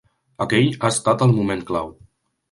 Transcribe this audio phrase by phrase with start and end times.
[0.45, 1.93] Aquell ha estat el moment clau.